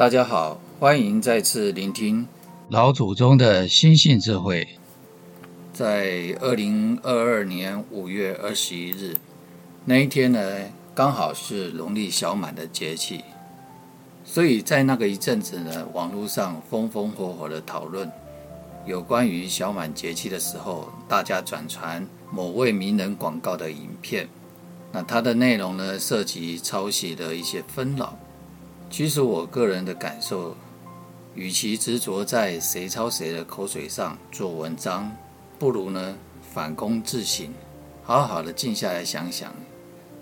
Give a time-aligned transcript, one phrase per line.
[0.00, 2.26] 大家好，欢迎再次聆听
[2.70, 4.66] 老祖宗的心性智慧。
[5.74, 9.14] 在二零二二年五月二十一日
[9.84, 10.40] 那一天呢，
[10.94, 13.22] 刚好是农历小满的节气，
[14.24, 18.10] 所以在那个一阵子呢，网络上风风火火的讨论
[18.86, 24.26] 有关于小满节气的时候，大家转传某位名人广告的影片。
[24.92, 28.18] 那它的内容呢，涉及抄袭的一些纷扰。
[28.90, 30.56] 其实我个人的感受，
[31.36, 35.16] 与其执着在谁抄谁的口水上做文章，
[35.60, 37.54] 不如呢反躬自省，
[38.02, 39.54] 好好的静下来想想，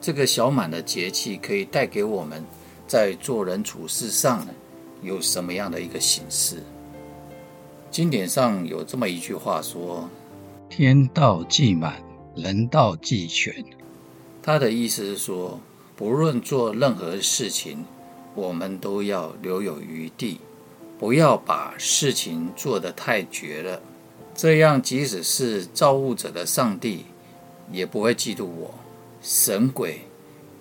[0.00, 2.42] 这个小满的节气可以带给我们
[2.86, 4.52] 在做人处事上呢
[5.02, 6.62] 有什么样的一个形式？
[7.90, 10.08] 经典上有这么一句话说
[10.70, 12.02] ：“天道既满，
[12.34, 13.62] 人道既全。”
[14.42, 15.60] 他的意思是说，
[15.94, 17.84] 不论做任何事情，
[18.34, 20.40] 我们都要留有余地，
[20.98, 23.80] 不要把事情做得太绝了。
[24.34, 27.06] 这样，即使是造物者的上帝，
[27.70, 28.70] 也不会嫉妒我；
[29.22, 30.00] 神鬼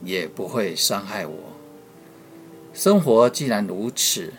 [0.03, 1.35] 也不会伤害我。
[2.73, 4.33] 生活既然如此，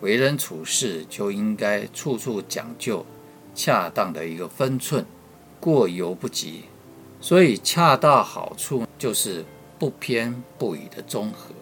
[0.00, 3.06] 为人处事就应该处处讲究
[3.54, 5.06] 恰当的一个分寸，
[5.60, 6.64] 过犹不及。
[7.20, 9.44] 所以，恰到好处就是
[9.78, 11.54] 不偏不倚的综合。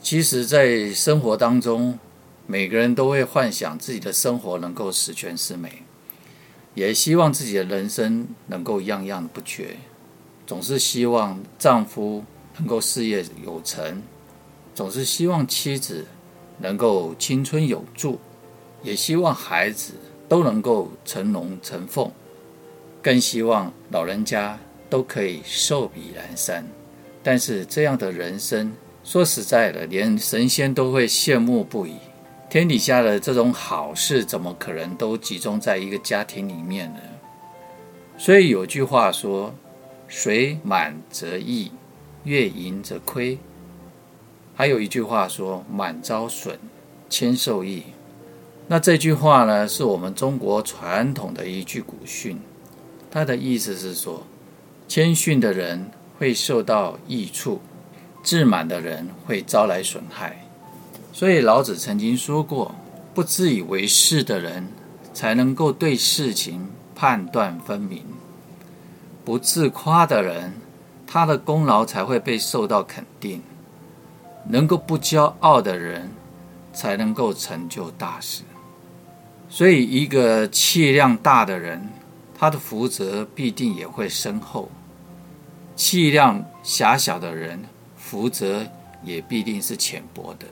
[0.00, 1.98] 其实，在生活当中，
[2.46, 5.82] 每个人都会幻想自己的生活能够十全十美，
[6.74, 9.76] 也希望自己的人生能够样样不缺。
[10.46, 12.24] 总是希望丈夫
[12.56, 14.02] 能够事业有成，
[14.74, 16.06] 总是希望妻子
[16.58, 18.18] 能够青春有助，
[18.82, 19.92] 也希望孩子
[20.26, 22.10] 都能够成龙成凤，
[23.02, 26.64] 更希望老人家都可以寿比南山。
[27.22, 28.72] 但是，这样的人生，
[29.08, 31.94] 说实在的，连神仙都会羡慕不已。
[32.50, 37.00] 天底下的这种好事，怎么可能都集中在一个家庭里面呢？
[38.18, 39.54] 所以有句话说
[40.08, 41.72] ：“水满则溢，
[42.24, 43.38] 月盈则亏。”
[44.54, 46.58] 还有一句话说：“满招损，
[47.08, 47.84] 谦受益。”
[48.68, 52.38] 那这句话呢，是我们中国传统的一句古训。
[53.10, 54.26] 它的意思是说，
[54.86, 57.62] 谦逊的人会受到益处。
[58.28, 60.44] 自满的人会招来损害，
[61.14, 62.74] 所以老子曾经说过
[63.14, 64.68] ：“不自以为是的人，
[65.14, 68.02] 才能够对事情判断分明；
[69.24, 70.52] 不自夸的人，
[71.06, 73.40] 他的功劳才会被受到肯定；
[74.46, 76.10] 能够不骄傲的人，
[76.74, 78.42] 才能够成就大事。”
[79.48, 81.88] 所以，一个气量大的人，
[82.38, 84.68] 他的福泽必定也会深厚；
[85.74, 87.64] 气量狭小的人，
[88.10, 88.66] 福泽
[89.02, 90.46] 也必定是浅薄的，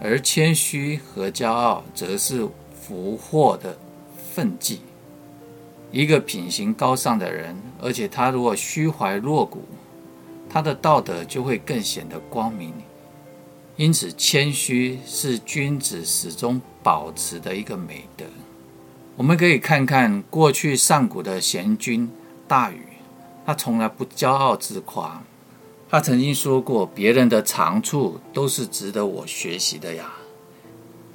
[0.00, 3.78] 而谦虚和骄傲则是福祸的
[4.34, 4.80] 分际。
[5.92, 9.62] 一个品行高尚的人，而且他如果虚怀若谷，
[10.50, 12.72] 他的道德就会更显得光明。
[13.76, 18.24] 因此，谦虚是君子始终保持的一个美德。
[19.14, 22.10] 我们可以看看过去上古的贤君
[22.48, 22.82] 大禹，
[23.46, 25.22] 他从来不骄傲自夸。
[25.94, 30.12] 他曾经说过：“别人的长处都是值得我学习的呀。”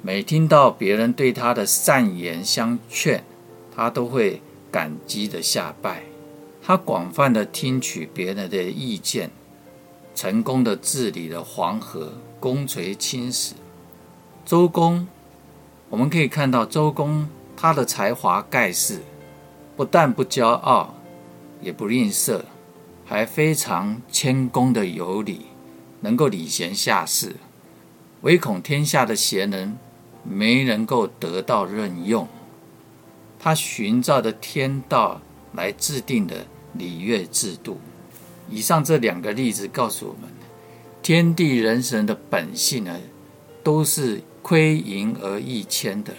[0.00, 3.22] 每听到别人对他的善言相劝，
[3.76, 4.40] 他都会
[4.72, 6.04] 感激的下拜。
[6.62, 9.30] 他广泛的听取别人的意见，
[10.14, 13.52] 成功的治理了黄河，功垂青史。
[14.46, 15.06] 周公，
[15.90, 19.00] 我们可以看到周公他的才华盖世，
[19.76, 20.94] 不但不骄傲，
[21.60, 22.40] 也不吝啬。
[23.10, 25.46] 还非常谦恭的有礼，
[26.02, 27.34] 能够礼贤下士，
[28.20, 29.76] 唯恐天下的贤人
[30.22, 32.28] 没能够得到任用。
[33.36, 35.20] 他寻照着天道
[35.54, 37.80] 来制定的礼乐制度。
[38.48, 40.30] 以上这两个例子告诉我们，
[41.02, 42.96] 天地人神的本性呢，
[43.64, 46.14] 都是亏盈而益谦的。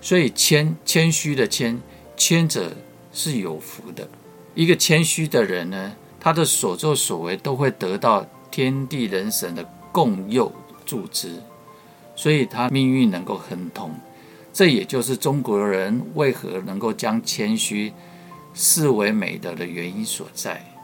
[0.00, 1.78] 所以谦谦虚的谦，
[2.16, 2.74] 谦者
[3.12, 4.08] 是有福的。
[4.54, 10.52] 一个谦虚的人呢，他的所作所为都会得到天地人神的共佑
[10.84, 11.42] 助之，
[12.14, 13.90] 所以他命运能够亨通。
[14.52, 17.92] 这也就是中国人为何能够将谦虚
[18.52, 20.74] 视为美德的原因所在。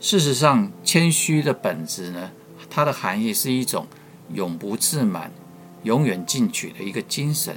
[0.00, 2.32] 事实上，谦虚的本质呢，
[2.68, 3.86] 它的含义是一种
[4.32, 5.30] 永不自满、
[5.82, 7.56] 永远进取的一个精神。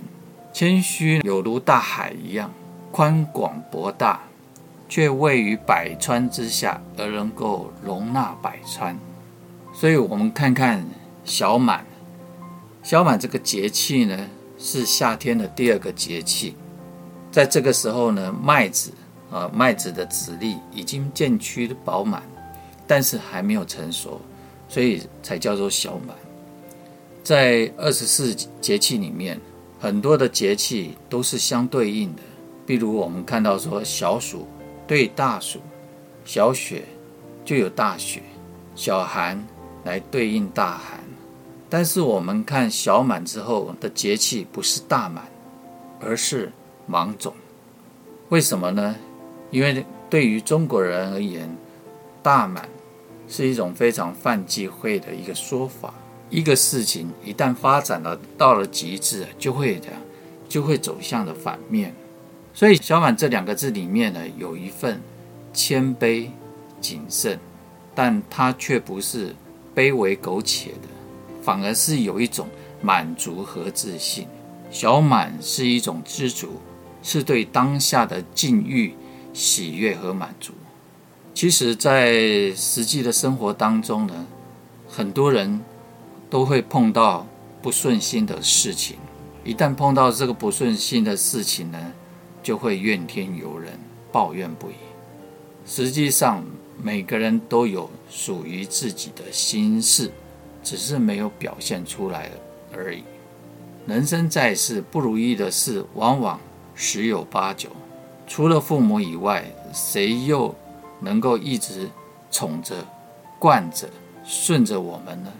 [0.53, 2.51] 谦虚有如大海一样
[2.91, 4.26] 宽广博大。
[4.89, 8.97] 却位于百川之下，而能够容纳百川。
[9.73, 10.83] 所以，我们看看
[11.23, 11.85] 小满，
[12.81, 16.55] 小满这个节气呢，是夏天的第二个节气，
[17.31, 18.91] 在这个时候呢，麦子
[19.29, 22.23] 啊，麦子的籽粒已经渐趋饱满，
[22.87, 24.19] 但是还没有成熟，
[24.67, 26.15] 所以才叫做小满。
[27.23, 29.39] 在二十四节气里面，
[29.79, 32.21] 很多的节气都是相对应的，
[32.65, 34.47] 比如我们看到说小暑
[34.87, 35.59] 对大暑，
[36.23, 36.85] 小雪
[37.43, 38.21] 就有大雪，
[38.73, 39.45] 小寒
[39.83, 41.03] 来对应大寒。
[41.69, 45.25] 但是我们看小满之后的节气不是大满，
[45.99, 46.51] 而是
[46.85, 47.33] 芒种。
[48.29, 48.95] 为什么呢？
[49.51, 51.53] 因为对于中国人而言，
[52.23, 52.69] 大满
[53.27, 55.93] 是一种非常犯忌讳的一个说法。
[56.29, 59.87] 一个事情一旦发展了到了极致，就会的
[60.47, 61.93] 就会走向的反面。
[62.57, 64.99] 所以“小满”这两个字里面呢，有一份
[65.53, 66.27] 谦卑
[66.81, 67.39] 谨慎，
[67.93, 69.35] 但它却不是
[69.75, 70.87] 卑微苟且的。
[71.43, 72.47] 反而是有一种
[72.81, 74.25] 满足和自信。
[74.71, 76.59] 小满是一种知足，
[77.03, 78.95] 是对当下的境遇
[79.33, 80.51] 喜悦和满足。
[81.35, 84.25] 其实，在实际的生活当中呢，
[84.89, 85.61] 很多人
[86.27, 87.27] 都会碰到
[87.61, 88.97] 不顺心的事情。
[89.45, 91.93] 一旦碰到这个不顺心的事情呢，
[92.47, 93.77] 就会怨天尤人，
[94.09, 94.75] 抱怨不已。
[95.65, 96.45] 实际上，
[96.81, 100.09] 每个人都有属于自己的心事。
[100.63, 102.29] 只是没有表现出来
[102.73, 103.03] 而已。
[103.85, 106.39] 人生在世，不如意的事往往
[106.73, 107.69] 十有八九。
[108.25, 110.55] 除了父母以外，谁又
[111.01, 111.89] 能够一直
[112.31, 112.75] 宠着、
[113.37, 113.89] 惯着、
[114.23, 115.33] 顺着我们呢？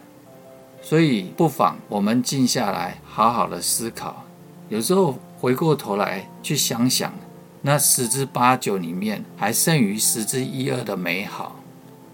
[0.82, 4.27] 所以，不妨我们静下来，好好的思考。
[4.70, 7.14] 有时候回过头来去想想，
[7.62, 11.56] 那十之八九里面，还剩余十之一二的美好。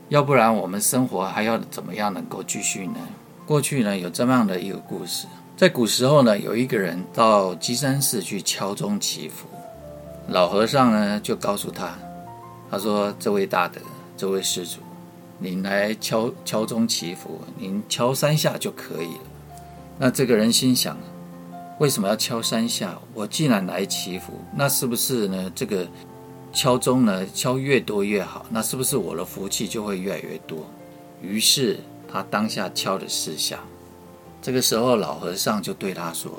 [0.10, 2.96] 要不然我们生活还要怎么样能够继续呢？
[3.46, 5.26] 过去呢，有这么样的一个故事，
[5.58, 9.48] 在古时候呢，有一个人到鸡山寺去敲钟祈福，
[10.28, 11.98] 老和尚呢就告诉他，
[12.70, 13.82] 他说：“这位大德，
[14.16, 14.80] 这位施主，
[15.40, 19.22] 您来敲敲钟祈福，您敲三下就可以了。”
[19.98, 20.98] 那这个人心想，
[21.83, 22.97] 为什么要敲三下？
[23.13, 25.51] 我既然来祈福，那是不是呢？
[25.53, 25.85] 这个。
[26.53, 30.59] 敲钟呢，敲越多越好，那是不是我的福气就会越来越多？
[31.21, 33.59] 于是他当下敲了四下。
[34.41, 36.31] 这个时候，老和尚就对他说：“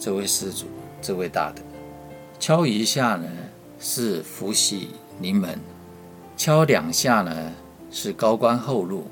[0.00, 0.66] 这位施主，
[1.02, 1.60] 这位大德，
[2.38, 3.28] 敲一下呢
[3.80, 4.90] 是福喜
[5.20, 5.58] 临门，
[6.38, 7.52] 敲两下呢
[7.90, 9.08] 是高官厚禄，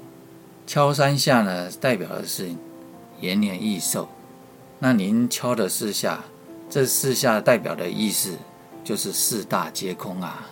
[0.67, 2.49] 敲三下呢代表的是
[3.21, 4.09] 延年益寿。
[4.79, 6.25] 那您敲的四下，
[6.71, 8.37] 这四下代表的意思？”
[8.85, 10.49] 就是四大皆空啊！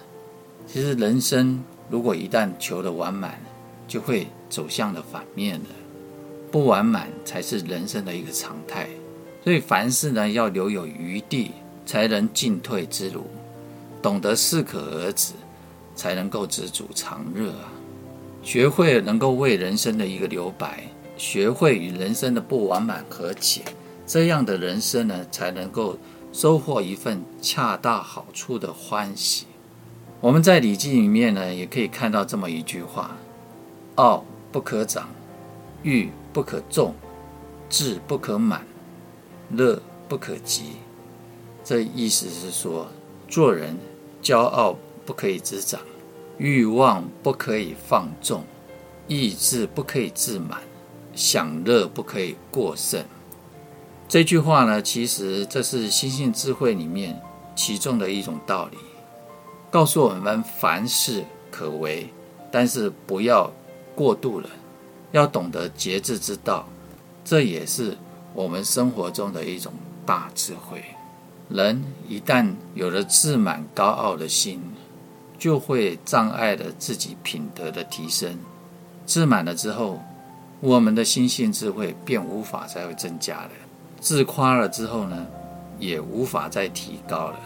[0.67, 3.41] 其实人生如果一旦求得完满，
[3.89, 5.67] 就会走向了反面了。
[6.51, 8.89] 不完满才是人生的一个常态。
[9.43, 11.53] 所以凡事呢，要留有余地，
[11.87, 13.25] 才能进退自如。
[14.03, 15.33] 懂得适可而止，
[15.95, 17.73] 才能够知足常乐啊！
[18.43, 20.83] 学会能够为人生的一个留白，
[21.17, 23.63] 学会与人生的不完满和解，
[24.07, 25.99] 这样的人生呢，才能够。
[26.33, 29.47] 收获一份恰到好处的欢喜。
[30.21, 33.17] 我们在《礼记》里面呢，也可以看到这么一句话
[33.97, 35.09] ：“傲不可长，
[35.83, 36.95] 欲不可纵，
[37.71, 38.67] 志不可满，
[39.51, 39.81] 乐
[40.11, 40.73] 不可极。”
[41.65, 42.87] 这意思是说，
[43.27, 43.75] 做人
[44.23, 44.77] 骄傲
[45.07, 45.81] 不可以自长，
[46.37, 48.45] 欲望不可以放纵，
[49.09, 50.61] 意志不可以自满，
[51.15, 53.03] 享乐不可以过剩。
[54.09, 57.21] 这句话呢，其实这是心性智慧里面
[57.57, 58.79] 其中的一种道理，
[59.71, 62.09] 告诉我们凡事可为，
[62.53, 63.53] 但是不要
[63.97, 64.49] 过度了，
[65.11, 66.69] 要懂得节制之道。
[67.25, 67.99] 这也是
[68.33, 69.73] 我们生活中的一种
[70.07, 70.85] 大智慧。
[71.49, 74.63] 人一旦有了自满高傲的心，
[75.37, 78.39] 就会障碍了自己品德的提升。
[79.05, 80.01] 自满了之后，
[80.61, 83.51] 我们的心性智慧便无法再会增加了。
[84.01, 85.27] 自夸了之后呢，
[85.79, 87.41] 也无法再提高了。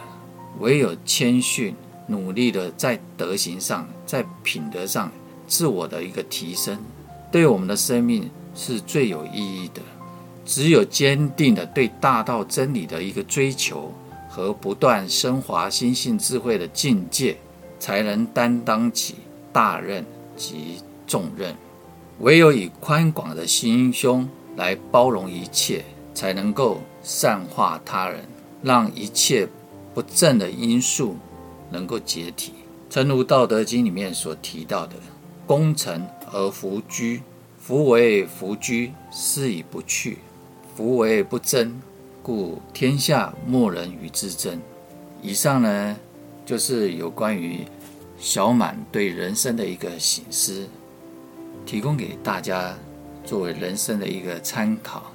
[0.58, 1.74] 唯有谦逊，
[2.06, 5.10] 努力的在德行上，在品德上，
[5.46, 6.78] 自我的一个提升，
[7.30, 9.80] 对我们的生命是最有意义的。
[10.44, 13.92] 只有坚定的对大道真理的一个追求
[14.28, 17.36] 和不断升华心性智慧的境界，
[17.78, 19.14] 才能担当起
[19.52, 20.04] 大任
[20.36, 21.54] 及重任。
[22.18, 25.84] 唯有以宽广的心胸来包容一切。
[26.14, 28.24] 才能够善化他人，
[28.62, 29.48] 让一切
[29.94, 31.16] 不正的因素
[31.70, 32.54] 能够解体。
[32.88, 34.96] 诚如《道德经》里面所提到的
[35.46, 37.22] ：“功成而弗居，
[37.58, 40.16] 夫唯弗居，是以不去；
[40.76, 41.80] 夫唯不争，
[42.22, 44.60] 故天下莫人与之争。
[45.22, 45.96] 以上呢，
[46.44, 47.60] 就是有关于
[48.18, 50.66] 小满对人生的一个醒思，
[51.64, 52.74] 提供给大家
[53.24, 55.09] 作为人生的一个参考。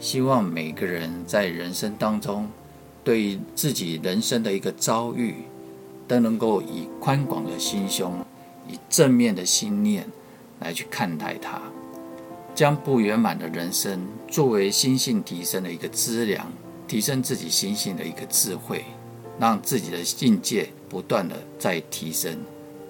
[0.00, 2.48] 希望每个人在人生当中，
[3.04, 5.34] 对自己人生的一个遭遇，
[6.08, 8.24] 都能够以宽广的心胸，
[8.66, 10.08] 以正面的心念
[10.58, 11.60] 来去看待它，
[12.54, 16.50] 将不圆满的人生作为心性提升的一个资粮，
[16.88, 18.84] 提升自己心性的一个智慧，
[19.38, 22.38] 让自己的境界不断的在提升，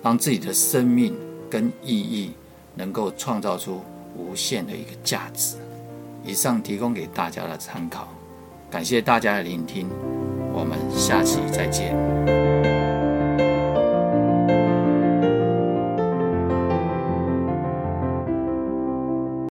[0.00, 1.12] 让自己的生命
[1.50, 2.30] 跟意义
[2.76, 3.80] 能够创造出
[4.16, 5.56] 无限的一个价值。
[6.22, 8.08] 以上提供给大家的参考，
[8.70, 9.88] 感谢大家的聆听，
[10.52, 12.59] 我们下期再见。